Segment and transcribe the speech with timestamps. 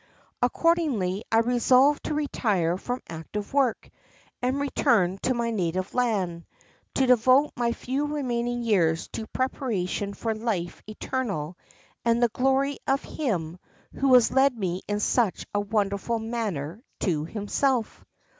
[0.41, 3.87] Accordingly I resolved to retire from active work,
[4.41, 6.47] and return to my native land,
[6.95, 11.55] to devote my few remaining years to preparation for life eternal
[12.03, 13.59] and the glory of Him
[13.93, 18.03] who has led me in such a wonderful manner to Himself.